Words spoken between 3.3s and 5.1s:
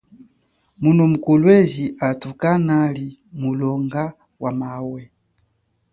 mulonga wa mawe.